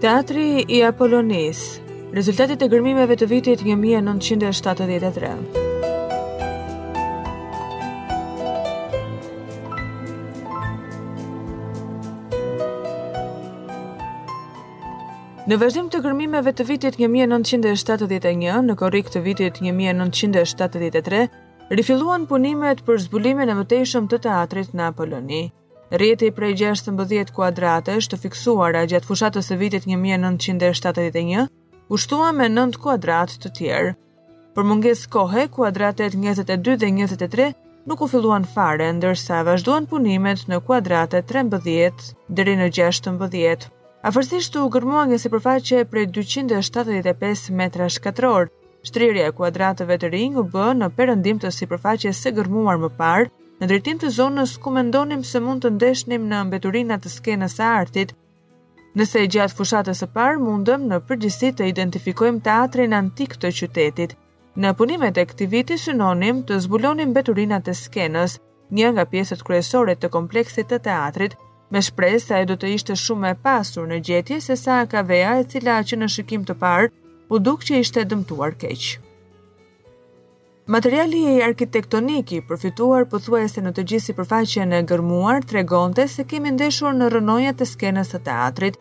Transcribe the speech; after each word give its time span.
Teatri 0.00 0.64
i 0.68 0.82
Apollonis 0.82 1.80
rezultatet 2.12 2.62
e 2.62 2.68
gërmimeve 2.68 3.18
të 3.20 3.28
vitit 3.28 3.60
1973 3.60 3.60
Teatri 3.60 5.04
i 5.04 5.20
Apollonis 5.28 5.63
Në 15.44 15.56
vazhdim 15.60 15.88
të 15.92 15.98
kërmimeve 16.04 16.52
të 16.56 16.64
vitit 16.68 16.94
1971, 16.96 18.60
në 18.68 18.74
korik 18.80 19.10
të 19.12 19.20
vitit 19.26 19.58
1973, 19.60 21.18
rifiluan 21.76 22.24
punimet 22.30 22.80
për 22.86 23.02
zbulime 23.04 23.44
në 23.50 23.56
mëtejshëm 23.58 24.06
të 24.14 24.20
teatrit 24.24 24.70
në 24.78 24.86
Apolloni. 24.86 25.42
Rjeti 26.00 26.30
prej 26.38 26.54
16 26.62 27.34
kuadrate 27.36 27.98
është 28.00 28.14
të 28.16 28.20
fiksuara 28.22 28.86
gjatë 28.94 29.10
fushatës 29.10 29.52
të 29.52 29.58
vitit 29.64 29.88
1971, 29.90 31.50
ushtua 31.98 32.30
me 32.38 32.48
9 32.54 32.80
kuadrat 32.86 33.36
të 33.44 33.52
tjerë. 33.60 33.92
Për 34.56 34.64
munges 34.70 35.04
kohe, 35.16 35.44
kuadratet 35.58 36.16
22 36.24 36.78
dhe 36.80 36.88
23 37.04 37.50
nuk 37.92 38.00
u 38.00 38.08
filluan 38.14 38.48
fare, 38.56 38.88
ndërsa 38.96 39.44
vazhduan 39.50 39.92
punimet 39.92 40.48
në 40.48 40.64
kuadratet 40.70 41.28
13 41.28 42.12
dhe 42.32 42.70
16. 42.80 43.72
Afërsisht 44.04 44.56
u 44.60 44.66
gërmua 44.72 45.02
nga 45.08 45.16
sipërfaqe 45.20 45.78
prej 45.88 46.02
275 46.12 47.46
metra 47.58 47.86
shkatror. 47.94 48.50
Shtrirja 48.84 49.30
e 49.30 49.34
kuadratëve 49.38 49.96
të 50.02 50.10
rinj 50.14 50.34
u 50.42 50.42
bë 50.54 50.64
në 50.80 50.88
perëndim 50.98 51.38
të 51.40 51.52
sipërfaqes 51.58 52.20
së 52.24 52.32
gërmuar 52.38 52.76
më 52.82 52.90
parë, 52.98 53.30
në 53.62 53.68
drejtim 53.70 54.02
të 54.02 54.10
zonës 54.18 54.52
ku 54.60 54.72
mendonim 54.76 55.22
se 55.24 55.40
mund 55.46 55.64
të 55.64 55.70
ndeshnim 55.78 56.26
në 56.32 56.40
mbeturinat 56.50 57.06
të 57.06 57.14
skenës 57.14 57.56
së 57.56 57.68
artit. 57.78 58.12
Nëse 59.00 59.24
i 59.24 59.30
gjatë 59.38 59.56
fushatës 59.62 60.04
së 60.04 60.10
parë 60.18 60.44
mundëm 60.48 60.84
në 60.90 61.00
përgjithësi 61.08 61.54
të 61.62 61.70
identifikojmë 61.72 62.44
teatrin 62.50 62.96
antik 63.00 63.38
të 63.40 63.52
qytetit. 63.62 64.12
Në 64.60 64.74
punimet 64.82 65.16
e 65.16 65.24
këtij 65.32 65.50
viti 65.56 65.80
synonim 65.86 66.44
të 66.50 66.60
zbulonim 66.66 67.14
mbeturinat 67.16 67.72
e 67.72 67.78
skenës, 67.82 68.36
një 68.78 68.92
nga 68.98 69.08
pjesët 69.14 69.48
kryesore 69.48 69.96
të 69.96 70.12
kompleksit 70.18 70.68
të 70.74 70.82
teatrit, 70.90 71.40
me 71.74 71.80
shprej 71.82 72.18
se 72.22 72.36
do 72.48 72.54
të 72.60 72.68
ishte 72.78 72.94
shumë 73.04 73.30
e 73.32 73.36
pasur 73.44 73.86
në 73.90 73.96
gjetje 74.08 74.36
se 74.44 74.54
sa 74.60 74.76
ka 74.90 75.00
veja 75.08 75.30
e 75.40 75.46
cila 75.54 75.78
që 75.90 75.96
në 75.98 76.08
shikim 76.16 76.44
të 76.46 76.54
parë 76.62 76.90
u 77.34 77.40
duk 77.46 77.66
që 77.66 77.80
ishte 77.84 78.04
dëmtuar 78.10 78.54
keqë. 78.62 79.00
Materiali 80.74 81.18
i 81.32 81.40
arkitektonik 81.46 82.30
i 82.36 82.38
përfituar 82.50 83.04
pothuajse 83.14 83.60
në 83.66 83.74
të 83.76 83.84
gjithë 83.90 84.06
sipërfaqen 84.06 84.72
e 84.78 84.84
gërmuar 84.92 85.42
tregonte 85.50 86.06
se 86.14 86.24
kemi 86.30 86.54
ndeshur 86.54 86.94
në 87.00 87.10
rënojat 87.16 87.60
e 87.66 87.70
skenës 87.72 88.14
së 88.14 88.22
teatrit. 88.30 88.78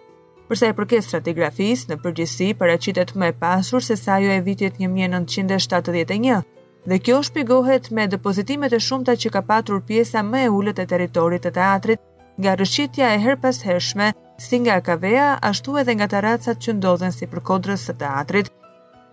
Përsa 0.47 0.69
i 0.69 0.75
përket 0.77 1.05
stratigrafisë, 1.07 1.89
në 1.89 1.97
përgjithësi 2.03 2.49
paraqitet 2.61 3.11
më 3.19 3.31
e 3.33 3.37
pasur 3.43 3.81
se 3.83 3.97
sa 4.05 4.19
jo 4.21 4.31
e 4.35 4.39
vitit 4.47 4.79
1971. 4.85 6.41
Dhe 6.89 6.97
kjo 6.99 7.19
shpigohet 7.25 7.91
me 7.95 8.07
depozitimet 8.15 8.75
e 8.77 8.79
shumta 8.87 9.15
që 9.21 9.31
ka 9.35 9.41
patur 9.49 9.83
pjesa 9.89 10.23
më 10.31 10.47
e 10.47 10.49
ulët 10.59 10.81
e 10.83 10.87
territorit 10.93 11.45
të 11.47 11.53
teatrit, 11.59 12.01
nga 12.41 12.53
rëshqitja 12.57 13.07
e 13.15 13.19
herpes 13.21 13.59
hershme, 13.63 14.13
si 14.41 14.57
nga 14.59 14.81
kaveja, 14.81 15.37
ashtu 15.45 15.75
edhe 15.77 15.93
nga 15.95 16.07
taracat 16.09 16.57
që 16.57 16.75
ndodhen 16.79 17.13
si 17.13 17.27
për 17.29 17.41
kodrës 17.47 17.85
së 17.87 17.93
teatrit. 18.01 18.49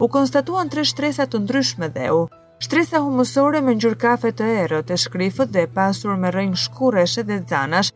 U 0.01 0.09
konstatuan 0.09 0.71
tre 0.73 0.85
shtresat 0.89 1.33
të 1.35 1.43
ndryshme 1.45 1.89
dhe 1.93 2.07
u. 2.17 2.23
Shtresa 2.61 3.01
humusore 3.05 3.61
me 3.65 3.75
njërë 3.75 3.99
kafe 4.01 4.31
të 4.37 4.47
erët 4.65 4.91
e 4.93 4.97
shkrifët 5.01 5.53
dhe 5.53 5.67
pasur 5.75 6.17
me 6.21 6.29
rëngë 6.33 6.61
shkureshe 6.65 7.23
dhe 7.29 7.39
zanash, 7.49 7.93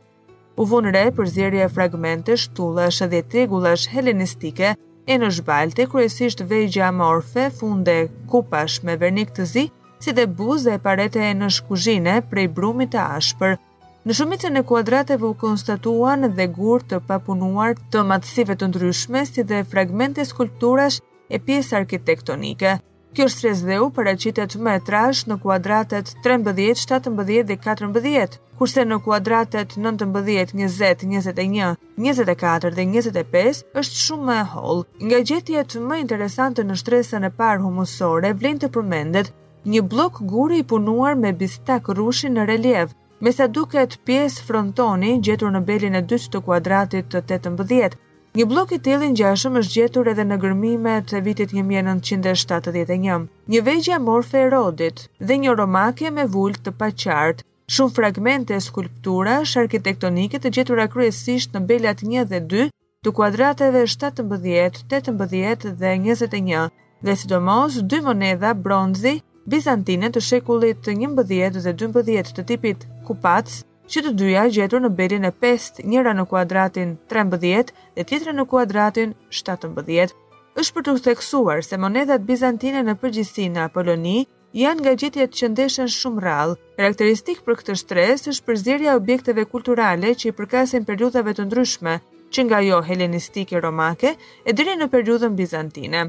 u 0.57 0.63
vonë 0.69 0.93
re 0.95 1.03
për 1.17 1.29
zjerje 1.35 1.65
e 1.65 1.69
fragmente 1.73 2.37
shtullash 2.41 3.03
edhe 3.05 3.21
tregullash 3.29 3.89
helenistike 3.93 4.75
e 5.13 5.19
në 5.21 5.31
shbalte 5.39 5.87
kryesisht 5.93 6.41
vejgja 6.51 6.89
morfe, 6.97 7.51
funde, 7.59 7.97
kupash 8.33 8.83
me 8.85 8.97
vernik 8.97 9.33
të 9.37 9.49
zi, 9.53 9.65
si 10.01 10.13
dhe 10.13 10.29
buzë 10.41 10.77
e 10.77 10.81
parete 10.87 11.21
e 11.29 11.35
në 11.37 11.51
shkuzhine 11.59 12.19
prej 12.31 12.49
brumit 12.57 12.93
të 12.97 13.05
ashpër, 13.19 13.57
Në 14.05 14.13
shumicën 14.19 14.61
e 14.61 14.61
kuadrateve 14.69 15.25
u 15.25 15.35
konstatuan 15.41 16.27
dhe 16.37 16.45
gurë 16.57 16.85
të 16.89 16.97
papunuar 17.11 17.71
të 17.95 18.03
matësive 18.09 18.53
të 18.63 18.67
ndryshme 18.69 19.23
si 19.29 19.41
dhe 19.53 19.61
fragmente 19.71 20.25
skulpturash 20.29 20.99
e 21.29 21.39
pjesë 21.47 21.79
arkitektonike. 21.79 22.75
Kjo 23.17 23.29
shtres 23.35 23.63
dhe 23.65 23.79
u 23.81 23.87
paracitet 24.01 24.57
me 24.67 24.75
trash 24.91 25.23
në 25.31 25.39
kuadratet 25.47 26.13
13, 26.27 26.85
17 26.91 27.47
dhe 27.49 27.57
14, 27.69 28.37
kurse 28.61 28.85
në 28.85 28.99
kuadratet 29.07 29.73
19, 29.79 30.19
20, 30.19 30.75
21, 31.05 31.79
24 32.05 32.73
dhe 32.77 32.85
25 32.91 33.63
është 33.85 33.97
shumë 34.03 34.27
më 34.29 34.37
e 34.43 34.43
hol. 34.53 34.85
Nga 35.01 35.23
gjetjet 35.31 35.79
më 35.89 35.99
interesante 36.05 36.67
në 36.69 36.77
shtresën 36.83 37.25
e 37.25 37.33
parë 37.41 37.65
humusore, 37.65 38.35
vlenë 38.43 38.67
të 38.67 38.71
përmendet 38.77 39.33
një 39.73 39.83
blok 39.95 40.21
guri 40.35 40.61
i 40.61 40.67
punuar 40.75 41.17
me 41.25 41.33
bistak 41.45 41.89
rushi 42.01 42.29
në 42.37 42.45
reljevë, 42.53 42.95
Me 43.23 43.31
sa 43.33 43.47
duket 43.47 43.99
pjesë 44.07 44.43
frontoni 44.49 45.19
gjetur 45.23 45.53
në 45.55 45.61
belin 45.69 45.95
e 45.95 46.01
2 46.13 46.27
të 46.35 46.41
kuadratit 46.49 47.07
të 47.13 47.21
8 47.23 47.39
të 47.45 47.53
mbëdhjet, 47.55 47.95
një 48.39 48.45
blok 48.51 48.73
i 48.75 48.79
tëllin 48.87 49.15
gjashëm 49.15 49.59
është 49.61 49.75
gjetur 49.77 50.11
edhe 50.13 50.25
në 50.27 50.39
gërmime 50.45 50.95
të 51.11 51.21
vitit 51.27 51.53
1971. 51.55 53.29
Një 53.55 53.61
vejgja 53.69 54.01
morfe 54.09 54.43
e 54.43 54.49
rodit 54.57 55.05
dhe 55.31 55.37
një 55.45 55.55
romake 55.61 56.11
me 56.17 56.27
vullë 56.35 56.63
të 56.67 56.75
paqartë, 56.83 57.45
shumë 57.77 57.95
fragmente 58.01 58.55
e 58.55 58.61
skulptura 58.67 59.39
arkitektonike 59.63 60.39
të 60.43 60.51
gjetur 60.59 60.81
akresisht 60.87 61.55
në 61.55 61.61
belat 61.71 62.03
1 62.05 62.25
dhe 62.35 62.41
2 62.57 62.67
të 63.07 63.13
kuadrateve 63.15 63.87
7 63.87 64.25
18 64.25 64.25
mbëdhjet, 64.31 64.75
8 64.99 65.13
mbëdhjet 65.21 65.61
dhe 65.85 65.91
21, 65.95 66.67
dhe 67.07 67.15
sidomos 67.23 67.79
dy 67.95 68.01
moneda 68.11 68.53
bronzi 68.55 69.21
bizantine 69.45 70.09
të 70.09 70.23
shekullit 70.25 70.87
11 70.89 71.25
dhe 71.63 71.75
12 71.85 72.33
të 72.37 72.45
tipit 72.49 72.85
kupac, 73.07 73.51
që 73.85 74.01
të 74.07 74.13
dyja 74.17 74.45
gjetur 74.49 74.81
në 74.81 74.91
berin 74.99 75.27
e 75.29 75.31
pest, 75.37 75.83
njëra 75.85 76.15
në 76.17 76.25
kuadratin 76.31 76.95
13 77.13 77.69
dhe 77.97 78.05
tjetra 78.09 78.33
në 78.33 78.47
kuadratin 78.49 79.13
17 79.29 80.15
është 80.63 80.75
për 80.77 80.83
të 80.87 80.93
theksuar 81.09 81.65
se 81.67 81.77
monedat 81.83 82.25
bizantine 82.25 82.85
në 82.87 82.95
përgjithësi 83.03 83.51
në 83.53 83.67
Apoloni 83.69 84.23
janë 84.55 84.81
nga 84.85 84.93
gjetjet 85.01 85.35
që 85.35 85.49
ndeshen 85.51 85.91
shumë 85.91 86.23
rrallë. 86.23 86.57
Karakteristik 86.79 87.43
për 87.45 87.59
këtë 87.61 87.77
shtres 87.83 88.25
është 88.31 88.47
përzierja 88.49 88.95
e 88.95 88.99
objekteve 89.03 89.45
kulturale 89.51 90.15
që 90.15 90.31
i 90.33 90.37
përkasin 90.41 90.87
periudhave 90.89 91.35
të 91.37 91.49
ndryshme, 91.51 91.99
që 92.33 92.49
nga 92.49 92.63
jo 92.71 92.81
helenistike 92.87 93.61
romake 93.61 94.15
e 94.47 94.53
deri 94.55 94.79
në 94.81 94.89
periudhën 94.95 95.35
bizantine. 95.39 96.07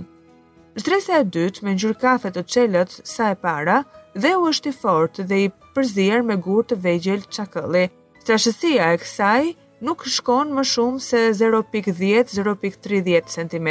Zdresa 0.75 1.15
e 1.21 1.25
dytë 1.33 1.63
me 1.63 1.71
ngjyrë 1.77 1.95
kafe 2.01 2.29
të 2.35 2.41
çelët 2.53 2.93
sa 3.09 3.29
e 3.31 3.35
para 3.39 3.75
dhe 4.23 4.31
u 4.39 4.47
është 4.49 4.71
i 4.73 4.73
fortë 4.79 5.23
dhe 5.29 5.37
i 5.45 5.51
përzier 5.75 6.23
me 6.31 6.35
gur 6.47 6.65
të 6.71 6.77
vegjël 6.87 7.21
çakëlli. 7.37 7.83
Trashësia 8.27 8.89
e 8.91 8.97
kësaj 9.03 9.45
nuk 9.89 10.03
shkon 10.15 10.51
më 10.57 10.65
shumë 10.73 11.03
se 11.05 11.21
0.10-0.30 11.39 13.31
cm. 13.35 13.69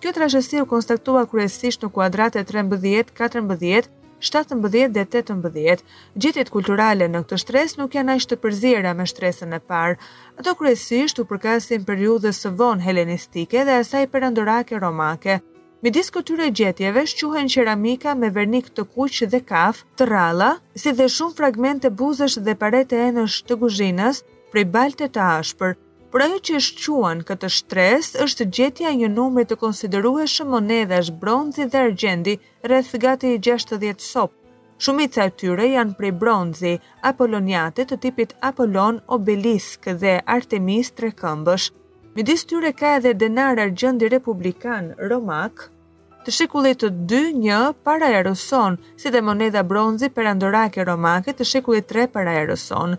Kjo 0.00 0.14
trashësi 0.20 0.62
u 0.64 0.70
konstatua 0.70 1.26
kryesisht 1.34 1.84
në 1.84 1.92
kuadratet 1.98 2.48
13, 2.54 3.12
14, 3.20 3.92
17 4.30 4.96
dhe 4.96 5.04
18. 5.12 5.84
Gjetjet 6.24 6.52
kulturale 6.56 7.10
në 7.12 7.24
këtë 7.26 7.40
shtresë 7.44 7.82
nuk 7.82 7.98
janë 8.00 8.16
aq 8.16 8.24
të 8.32 8.40
përzierë 8.46 8.96
me 8.96 9.04
shtresën 9.12 9.52
e 9.52 9.60
parë. 9.74 10.00
Ato 10.40 10.56
kryesisht 10.62 11.20
u 11.22 11.28
përkasin 11.34 11.84
periudhës 11.92 12.40
së 12.46 12.56
vonë 12.62 12.88
helenistike 12.88 13.68
dhe 13.68 13.80
asaj 13.84 14.06
perandorake 14.16 14.80
romake. 14.80 15.38
Midis 15.78 16.08
këtyre 16.10 16.46
gjetjeve 16.58 17.04
shquhen 17.10 17.46
qeramika 17.52 18.12
me 18.20 18.28
vernik 18.36 18.70
të 18.78 18.84
kuq 18.94 19.18
dhe 19.34 19.38
kaf, 19.50 19.82
të 20.00 20.08
ralla, 20.10 20.48
si 20.82 20.90
dhe 21.00 21.06
shumë 21.16 21.36
fragmente 21.40 21.90
buzësh 22.00 22.34
dhe 22.48 22.54
parete 22.62 22.98
enësh 23.04 23.36
të 23.50 23.58
kuzhinës 23.60 24.18
prej 24.54 24.64
balte 24.76 25.06
të 25.16 25.22
ashpër. 25.36 25.76
Pra 26.16 26.26
ajo 26.26 26.40
që 26.48 26.62
shquhen 26.70 27.22
këtë 27.28 27.52
shtres 27.58 28.08
është 28.26 28.48
gjetja 28.58 28.94
një 29.02 29.12
numri 29.14 29.44
të 29.44 29.54
shë 30.34 30.44
monedash 30.54 31.10
bronzi 31.22 31.68
dhe 31.74 31.78
argjendi 31.86 32.34
rreth 32.70 32.92
gati 33.06 33.32
60 33.52 34.02
sopë. 34.10 34.36
Shumica 34.86 35.26
e 35.26 35.30
tyre 35.38 35.66
janë 35.76 35.94
prej 36.00 36.12
bronzi, 36.24 36.74
apoloniate 37.12 37.82
të 37.86 37.96
tipit 38.06 38.34
apolon, 38.50 38.96
Obelisk 39.18 39.82
dhe 40.04 40.18
Artemis 40.38 40.90
Trekëmbësh. 40.98 41.66
këmbësh. 41.70 41.70
Mi 42.18 42.24
disë 42.26 42.46
tyre 42.50 42.70
ka 42.74 42.88
edhe 42.98 43.12
denar 43.18 43.60
argjendi 43.62 44.08
republikan 44.10 44.88
Romak, 45.08 45.60
të 46.26 46.32
shekullit 46.34 46.80
të 46.82 46.88
dy 47.12 47.20
një 47.44 47.58
para 47.86 48.08
e 48.16 48.24
rëson, 48.26 48.74
si 48.98 49.12
dhe 49.14 49.20
moneda 49.22 49.62
bronzi 49.72 50.08
për 50.16 50.30
andorake 50.32 50.82
Romake 50.88 51.34
të 51.38 51.46
shekullit 51.52 51.86
tre 51.92 52.08
para 52.16 52.32
e 52.40 52.40
rëson. 52.48 52.96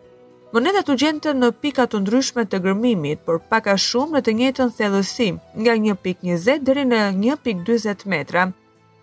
Moneda 0.56 0.86
të 0.88 0.96
gjendë 1.04 1.34
në 1.42 1.50
pika 1.66 1.90
të 1.92 2.00
ndryshme 2.06 2.46
të 2.48 2.62
gërmimit, 2.70 3.26
por 3.28 3.44
paka 3.52 3.76
shumë 3.90 4.18
në 4.18 4.24
të 4.30 4.36
njëtën 4.40 4.72
thellësim, 4.80 5.42
nga 5.60 5.76
1.20 5.82 6.64
dhe 6.80 6.88
në 6.94 7.02
1.20 7.20 8.08
metra, 8.16 8.48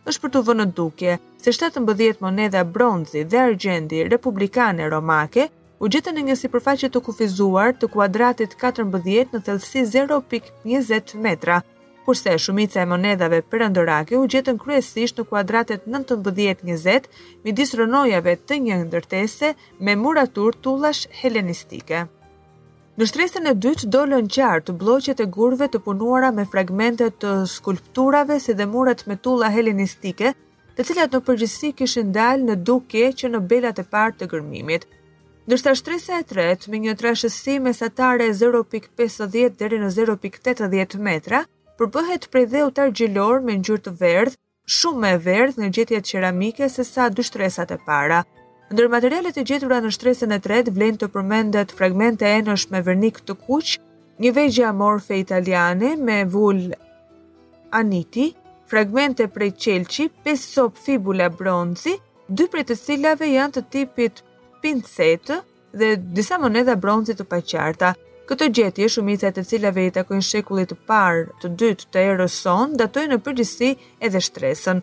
është 0.09 0.25
për 0.25 0.33
të 0.39 0.45
vënë 0.49 0.69
duke 0.81 1.19
se 1.45 1.53
17 1.61 2.25
moneda 2.25 2.65
bronzi 2.73 3.29
dhe 3.29 3.45
argjendi 3.51 4.01
republikane 4.17 4.89
romake 4.97 5.51
u 5.85 5.91
gjithë 5.93 6.13
në 6.17 6.23
nga 6.27 6.35
si 6.41 6.49
të 6.93 7.01
kufizuar 7.07 7.73
të 7.77 7.89
kuadratit 7.93 8.55
4 8.61 8.85
mbëdhjet 8.89 9.33
në 9.35 9.41
thellësi 9.45 9.83
0.20 9.85 11.17
metra, 11.27 11.59
kurse 12.07 12.33
shumica 12.41 12.81
e 12.81 12.87
monedave 12.89 13.43
për 13.45 13.67
u 14.19 14.23
gjithë 14.33 14.53
në 14.55 14.59
kryesisht 14.63 15.19
në 15.21 15.25
kuadratit 15.29 15.81
19 15.85 17.11
mi 17.45 17.53
disë 17.53 17.77
rënojave 17.83 18.39
të 18.49 18.55
një 18.65 18.79
ndërtese 18.87 19.53
me 19.81 19.97
muratur 20.01 20.55
tullash 20.65 21.05
helenistike. 21.21 22.07
Në 22.97 23.05
shtresën 23.11 23.47
e 23.47 23.55
dytë 23.55 23.91
dolën 23.93 24.29
qartë 24.33 24.73
bloqet 24.81 25.21
e 25.21 25.27
gurve 25.27 25.67
të 25.69 25.79
punuara 25.85 26.31
me 26.33 26.47
fragmentet 26.55 27.19
të 27.21 27.37
skulpturave 27.53 28.41
si 28.41 28.55
dhe 28.57 28.65
murat 28.67 29.05
me 29.07 29.17
tulla 29.21 29.51
helenistike, 29.53 30.33
të 30.77 30.85
cilat 30.89 31.13
në 31.13 31.21
përgjithsi 31.29 31.75
kishin 31.77 32.13
dalë 32.17 32.49
në 32.49 32.55
duke 32.65 33.11
që 33.13 33.29
në 33.29 33.41
belat 33.53 33.79
e 33.79 33.85
partë 33.97 34.23
të 34.25 34.31
gërmimit 34.37 34.87
ndërsa 35.47 35.73
shtresa 35.79 36.17
e 36.19 36.25
tretë 36.27 36.71
me 36.71 36.79
një 36.85 36.93
trashësi 36.99 37.53
mesatare 37.63 38.25
0.50 38.35 39.37
deri 39.61 39.79
në 39.79 39.91
0.80 39.95 40.97
metra 41.09 41.45
përbëhet 41.79 42.27
prej 42.35 42.43
dheut 42.55 42.81
argjilor 42.83 43.45
me 43.47 43.55
ngjyrë 43.61 43.85
të 43.85 43.93
verdhë, 44.01 44.35
shumë 44.79 45.03
me 45.05 45.13
e 45.15 45.21
verdhë 45.29 45.63
në 45.63 45.69
gjetjet 45.79 46.09
qeramike 46.11 46.69
se 46.77 46.83
sa 46.89 47.07
dy 47.15 47.23
shtresat 47.29 47.77
e 47.77 47.79
para. 47.87 48.25
Ndër 48.75 48.89
materialet 48.97 49.39
e 49.39 49.45
gjetura 49.47 49.79
në 49.85 49.93
shtresën 49.95 50.35
e 50.35 50.41
tretë 50.43 50.75
vlen 50.75 50.99
të 50.99 51.13
përmendet 51.15 51.77
fragmente 51.79 52.27
enësh 52.41 52.65
me 52.73 52.83
vernik 52.83 53.21
të 53.23 53.37
kuq, 53.47 53.77
një 54.19 54.35
vegjë 54.41 54.67
amorfe 54.73 55.21
italiane 55.23 55.93
me 55.97 56.25
vul 56.27 56.65
aniti, 57.77 58.33
fragmente 58.67 59.29
prej 59.31 59.53
qelqi, 59.63 60.09
5 60.27 60.43
sop 60.57 60.83
fibula 60.83 61.31
bronzi, 61.31 61.95
dy 62.27 62.49
prej 62.51 62.67
të 62.73 62.81
cilave 62.83 63.31
janë 63.37 63.61
të 63.61 63.67
tipit 63.77 64.26
pincetë 64.65 65.37
dhe 65.77 65.91
disa 66.17 66.39
moneda 66.41 66.77
bronzi 66.81 67.15
të 67.19 67.27
paqarta. 67.29 67.95
Këto 68.27 68.49
gjetje, 68.59 68.89
shumica 68.91 69.29
të 69.31 69.45
cilave 69.47 69.85
i 69.87 69.93
takojnë 69.95 70.27
shekullit 70.27 70.73
të 70.73 70.77
parë, 70.89 71.29
të 71.43 71.51
dytë 71.61 71.89
të 71.95 72.05
erës 72.11 72.39
sonë, 72.43 72.75
datojnë 72.81 73.13
në 73.15 73.19
përgjithësi 73.27 73.69
edhe 74.03 74.23
shtresën. 74.27 74.81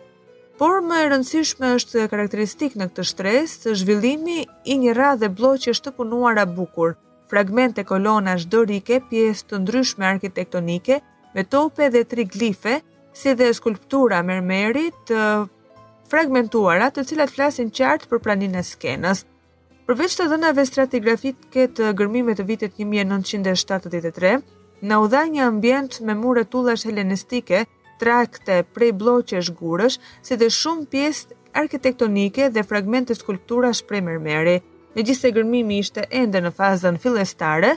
Por 0.62 0.80
më 0.86 1.00
e 1.04 1.10
rëndësishme 1.12 1.74
është 1.76 2.06
karakteristik 2.14 2.78
në 2.80 2.88
këtë 2.92 3.06
shtresë 3.10 3.64
të 3.66 3.74
zhvillimi 3.82 4.38
i 4.72 4.78
një 4.84 4.94
radhe 4.96 5.28
është 5.34 5.90
të 5.90 5.92
punuara 5.98 6.46
bukur, 6.46 6.96
fragmente 7.28 7.84
kolonash 7.84 8.46
dorike, 8.48 9.02
pjesë 9.10 9.48
të 9.50 9.60
ndryshme 9.64 10.06
arkitektonike, 10.08 11.02
me 11.36 11.44
tope 11.44 11.90
dhe 11.90 12.06
triglife, 12.06 12.80
si 13.12 13.34
dhe 13.36 13.52
skulptura 13.54 14.24
mermerit 14.24 14.96
të 15.08 15.20
fragmentuara 16.10 16.92
të 16.96 17.04
cilat 17.10 17.30
flasin 17.36 17.70
qartë 17.74 18.08
për 18.10 18.24
planin 18.24 18.56
e 18.56 18.64
skenës. 18.64 19.26
Përveç 19.84 20.14
të 20.16 20.26
dhënave 20.32 20.64
stratigrafike 20.68 21.66
të 21.78 21.88
gërmimit 22.02 22.38
të 22.40 22.44
vitit 22.48 22.78
1973, 22.84 24.30
në 24.92 25.00
udha 25.06 25.24
një 25.32 25.42
ambient 25.46 25.98
me 26.08 26.16
mure 26.20 26.46
tullash 26.54 26.86
helenistike, 26.88 27.66
trakte 28.04 28.62
prej 28.78 28.94
bloqe 29.02 29.42
shgurësh, 29.44 29.98
si 30.26 30.38
dhe 30.40 30.48
shumë 30.60 30.88
pjesë 30.94 31.36
arkitektonike 31.64 32.48
dhe 32.56 32.64
fragmente 32.70 33.18
skulptura 33.20 33.74
shprej 33.82 34.02
mërmeri. 34.08 34.56
Në 34.96 35.06
gjithse 35.10 35.34
gërmimi 35.36 35.82
ishte 35.84 36.08
ende 36.24 36.40
në 36.48 36.54
fazën 36.62 37.02
filestare, 37.04 37.74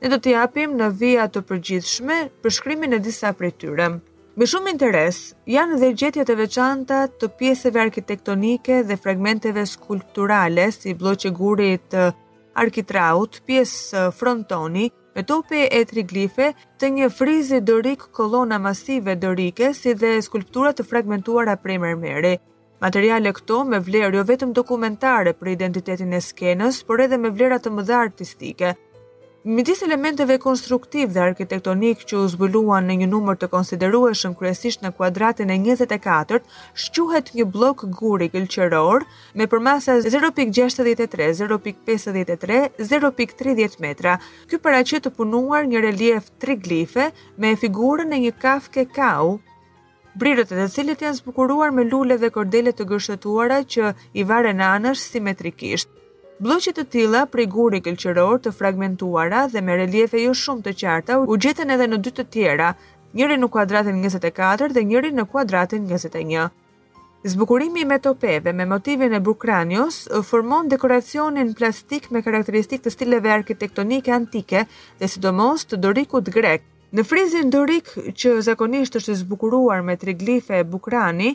ne 0.00 0.12
do 0.14 0.20
t'i 0.22 0.36
japim 0.36 0.78
në 0.78 0.92
vija 1.02 1.26
të 1.34 1.42
përgjithshme 1.50 2.20
përshkrymin 2.46 2.94
e 2.94 3.02
disa 3.10 3.34
prej 3.40 3.56
tyrem. 3.64 3.98
Me 4.40 4.46
shumë 4.48 4.70
interes, 4.72 5.16
janë 5.52 5.74
dhe 5.82 5.88
gjetjet 6.00 6.30
e 6.32 6.36
veçanta 6.38 7.00
të 7.20 7.28
pjesëve 7.42 7.80
arkitektonike 7.82 8.78
dhe 8.88 8.96
fragmenteve 8.96 9.66
skulpturale 9.68 10.64
si 10.72 10.94
bloqe 11.02 11.28
gurit 11.40 11.96
arkitraut, 12.62 13.36
pjesë 13.44 14.06
frontoni, 14.16 14.86
me 15.12 15.26
tope 15.28 15.66
e 15.68 15.82
triglife 15.90 16.54
të 16.80 16.90
një 16.96 17.10
frizi 17.18 17.60
dorik 17.68 18.06
kolona 18.16 18.56
masive 18.70 19.18
dorike 19.26 19.74
si 19.76 19.92
dhe 19.92 20.14
skulpturat 20.24 20.80
të 20.80 20.88
fragmentuara 20.88 21.58
prej 21.66 21.76
mërmeri. 21.84 22.32
Materiale 22.80 23.34
këto 23.36 23.60
me 23.74 23.82
vlerë 23.90 24.16
jo 24.22 24.26
vetëm 24.32 24.56
dokumentare 24.62 25.36
për 25.36 25.52
identitetin 25.58 26.16
e 26.16 26.24
skenës, 26.32 26.80
por 26.88 27.04
edhe 27.04 27.20
me 27.26 27.34
vlerat 27.36 27.68
të 27.68 27.76
mëdha 27.76 28.00
artistike, 28.08 28.72
Midis 29.44 29.80
elementeve 29.82 30.34
konstruktiv 30.38 31.08
dhe 31.16 31.20
arkitektonik 31.24 32.02
që 32.10 32.18
u 32.20 32.26
zbuluan 32.28 32.84
në 32.84 32.96
një 33.00 33.06
numër 33.08 33.38
të 33.40 33.48
konsiderueshëm 33.48 34.34
kryesisht 34.36 34.82
në 34.84 34.90
kuadratin 34.98 35.48
e 35.48 35.54
24, 35.64 36.42
shquhet 36.76 37.30
një 37.32 37.46
blok 37.48 37.86
guri 37.96 38.26
gëlqëror 38.34 39.06
me 39.40 39.46
përmasa 39.48 39.94
0.63, 40.04 41.32
0.53, 41.38 42.58
0.30 42.90 43.78
metra. 43.80 44.18
Ky 44.50 44.58
paraqet 44.60 45.06
të 45.08 45.14
punuar 45.16 45.64
një 45.72 45.80
relief 45.86 46.28
triglife 46.44 47.06
me 47.40 47.54
figurën 47.64 48.12
e 48.12 48.18
një 48.26 48.34
kafke 48.44 48.84
kau 48.92 49.38
Brirët 50.20 50.52
e 50.52 50.58
të 50.58 50.68
cilët 50.76 51.06
janë 51.06 51.20
zbukuruar 51.22 51.72
me 51.72 51.86
lule 51.88 52.20
dhe 52.20 52.28
kordele 52.36 52.76
të 52.76 52.84
gërshëtuara 52.92 53.62
që 53.64 53.94
i 54.20 54.26
varen 54.32 54.60
anësh 54.68 55.06
simetrikisht. 55.14 55.94
Bloqet 56.40 56.72
të 56.78 56.82
tila 56.96 57.20
prej 57.28 57.44
guri 57.52 57.78
këllqëror 57.84 58.38
të 58.44 58.52
fragmentuara 58.56 59.42
dhe 59.54 59.60
me 59.66 59.74
reliefe 59.76 60.22
jo 60.22 60.30
shumë 60.42 60.64
të 60.68 60.72
qarta 60.82 61.18
u 61.20 61.36
gjetën 61.44 61.74
edhe 61.74 61.88
në 61.90 61.98
dy 62.06 62.12
të 62.16 62.24
tjera, 62.36 62.70
njëri 63.20 63.36
në 63.42 63.50
kuadratin 63.56 63.98
24 64.06 64.70
dhe 64.72 64.84
njëri 64.92 65.10
në 65.18 65.26
kuadratin 65.34 65.84
21. 65.92 66.46
Zbukurimi 67.34 67.84
me 67.92 68.00
topeve 68.08 68.54
me 68.56 68.64
motivin 68.72 69.12
e 69.12 69.20
Bukranios 69.28 70.00
formon 70.32 70.72
dekoracionin 70.76 71.52
plastik 71.60 72.08
me 72.16 72.24
karakteristik 72.24 72.80
të 72.88 72.94
stileve 72.96 73.34
arkitektonike 73.36 74.16
antike 74.22 74.64
dhe 74.64 75.12
sidomos 75.18 75.68
të 75.68 75.82
dorikut 75.84 76.32
grek 76.40 76.69
Në 76.90 77.04
frizin 77.06 77.50
dorik 77.54 77.86
që 78.18 78.30
zakonisht 78.42 78.96
është 78.98 79.14
zbukuruar 79.20 79.82
me 79.86 79.94
triglife 80.02 80.56
e 80.58 80.64
bukrani, 80.70 81.28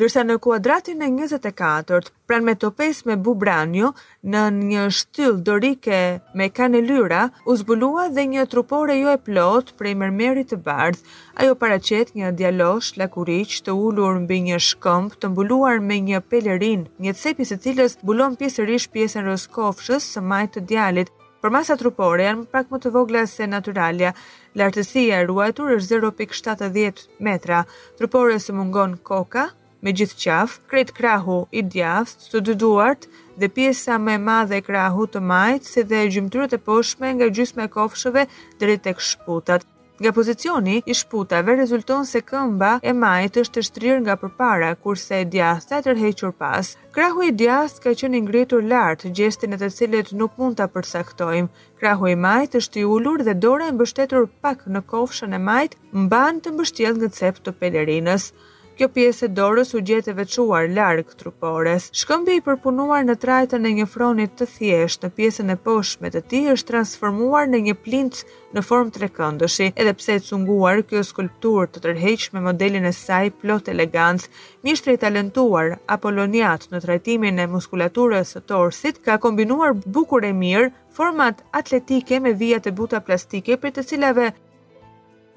dërsa 0.00 0.22
në 0.24 0.38
kuadratin 0.46 1.02
e 1.04 1.10
24, 1.12 2.06
pran 2.30 2.44
me 2.46 2.54
topes 2.62 3.02
me 3.10 3.18
bubranjo, 3.26 3.90
në 4.34 4.44
një 4.54 4.84
shtyll 5.00 5.36
dorike 5.50 5.98
me 6.40 6.48
kanelyra, 6.56 7.02
lyra, 7.02 7.24
u 7.44 7.56
zbulua 7.60 8.06
dhe 8.16 8.24
një 8.32 8.46
trupore 8.54 8.96
jo 9.02 9.12
e 9.12 9.20
plot 9.28 9.74
prej 9.82 9.92
mërmerit 10.04 10.54
të 10.54 10.60
bardh, 10.70 11.02
ajo 11.36 11.58
paracet 11.64 12.14
një 12.16 12.32
dialosh 12.40 12.96
lakuric 13.02 13.58
të 13.66 13.76
ullur 13.84 14.22
mbi 14.24 14.38
një 14.48 14.62
shkëmp 14.70 15.18
të 15.20 15.34
mbuluar 15.34 15.82
me 15.90 16.00
një 16.08 16.22
pelerin, 16.32 16.88
një 16.96 17.12
tsepis 17.20 17.52
e 17.52 17.60
cilës 17.66 17.98
bulon 18.02 18.40
pjesërish 18.40 18.88
pjesën 18.96 19.28
rëskofshës 19.28 20.08
së 20.16 20.24
majtë 20.32 20.56
të 20.62 20.66
djalit, 20.72 21.12
për 21.44 21.52
masa 21.52 21.74
trupore 21.76 22.24
janë 22.24 22.46
pak 22.48 22.70
më 22.72 22.78
të 22.80 22.90
vogla 22.94 23.26
se 23.28 23.44
naturalja. 23.50 24.14
Lartësia 24.56 25.18
e 25.20 25.26
ruajtur 25.28 25.74
është 25.76 25.98
0.70 26.06 27.02
metra. 27.26 27.60
Trupore 28.00 28.38
së 28.40 28.54
mungon 28.56 28.94
koka, 29.10 29.50
me 29.84 29.92
gjithë 29.92 30.16
qaf, 30.24 30.56
kret 30.72 30.94
krahu 30.96 31.42
i 31.52 31.60
djafës 31.74 32.30
të 32.32 32.40
dy 32.48 32.56
duart 32.64 33.04
dhe 33.36 33.52
pjesa 33.52 34.00
me 34.00 34.16
madhe 34.30 34.62
krahu 34.64 35.04
të 35.12 35.20
majtë 35.34 35.68
si 35.68 35.84
dhe 35.90 36.06
gjymëtyrët 36.16 36.56
e 36.56 36.62
poshme 36.70 37.12
nga 37.18 37.28
gjysme 37.36 37.68
kofshëve 37.76 38.24
rritë 38.64 38.94
e 38.94 38.98
këshputatë. 39.02 39.68
Nga 40.00 40.10
pozicioni 40.12 40.80
i 40.90 40.94
shputave 40.98 41.54
rezulton 41.58 42.06
se 42.06 42.18
këmba 42.28 42.70
e 42.82 42.90
majt 43.00 43.36
është 43.42 43.54
të 43.56 43.62
shtrirë 43.68 43.98
nga 44.02 44.16
përpara, 44.22 44.70
kurse 44.86 45.20
djast 45.34 45.68
të 45.70 45.78
tërhequr 45.86 46.32
pas. 46.42 46.72
Krahu 46.96 47.22
i 47.28 47.30
djast 47.42 47.78
ka 47.84 47.92
qenë 48.00 48.18
ingritur 48.18 48.66
lartë, 48.72 49.12
gjestin 49.20 49.54
e 49.54 49.60
të 49.62 49.68
cilet 49.76 50.10
nuk 50.22 50.34
mund 50.42 50.58
të 50.58 50.66
përsaktojmë. 50.74 51.66
Krahu 51.78 52.10
i 52.10 52.16
majt 52.26 52.56
është 52.60 52.80
i 52.82 52.84
ullur 52.96 53.22
dhe 53.28 53.36
dore 53.46 53.70
e 53.70 53.76
mbështetur 53.78 54.26
pak 54.42 54.66
në 54.76 54.82
kofshën 54.90 55.38
e 55.38 55.40
majt, 55.50 55.78
mban 56.02 56.42
të 56.42 56.56
mbështjel 56.56 56.98
në 56.98 57.12
cep 57.20 57.38
të 57.46 57.54
pelerinës 57.62 58.32
kjo 58.78 58.88
pjesë 58.94 59.26
e 59.28 59.32
dorës 59.34 59.70
u 59.76 59.80
gjetë 59.86 60.10
e 60.10 60.14
vequar 60.18 60.64
larg 60.74 61.12
trupores. 61.18 61.86
Shkëmbi 61.94 62.34
i 62.38 62.44
përpunuar 62.44 63.04
në 63.06 63.14
trajtën 63.22 63.66
e 63.68 63.74
një 63.78 63.86
fronit 63.90 64.32
të 64.38 64.48
thjesht 64.56 65.04
në 65.06 65.10
pjesën 65.14 65.52
e 65.54 65.58
poshme 65.64 66.10
të 66.10 66.22
ti 66.30 66.40
është 66.54 66.70
transformuar 66.72 67.46
në 67.52 67.60
një 67.68 67.74
plinc 67.84 68.18
në 68.54 68.62
formë 68.66 68.94
të 68.94 69.02
rekëndëshi, 69.04 69.68
edhe 69.78 69.94
pse 69.98 70.18
e 70.18 70.24
cunguar 70.28 70.82
kjo 70.90 71.02
skulptur 71.06 71.70
të 71.70 71.82
tërheq 71.86 72.26
me 72.34 72.42
modelin 72.48 72.86
e 72.90 72.94
saj 72.98 73.30
plot 73.42 73.70
elegancë, 73.74 74.30
mishtre 74.66 74.94
i 74.96 75.00
talentuar 75.02 75.76
Apoloniat 75.90 76.66
në 76.72 76.80
trajtimin 76.86 77.38
e 77.44 77.48
muskulaturës 77.54 78.34
të 78.36 78.44
torsit 78.50 78.98
ka 79.06 79.18
kombinuar 79.22 79.74
bukur 79.78 80.24
e 80.26 80.32
mirë 80.34 80.70
format 80.94 81.40
atletike 81.54 82.18
me 82.22 82.34
vijat 82.38 82.66
e 82.70 82.74
buta 82.80 83.02
plastike 83.06 83.56
për 83.58 83.76
të 83.78 83.86
cilave 83.90 84.30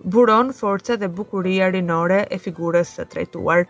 buron 0.04 0.54
forca 0.60 0.96
dhe 1.02 1.08
bukuria 1.20 1.70
rinore 1.74 2.22
e 2.30 2.38
figurës 2.46 2.94
së 2.98 3.06
trejtuar. 3.14 3.66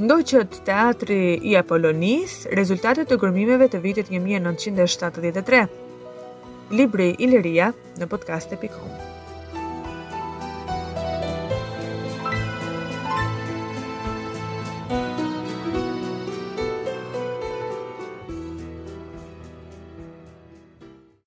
Ndoj 0.00 0.20
që 0.28 0.40
të 0.52 0.60
teatri 0.66 1.18
i 1.50 1.56
Apollonis, 1.60 2.36
rezultatet 2.58 3.10
të 3.12 3.18
gërmimeve 3.24 3.66
të 3.74 3.82
vitit 3.84 4.08
1973. 4.16 5.62
Libri 6.72 7.10
Iliria 7.18 7.72
në 8.00 8.08
podcast.com. 8.14 9.18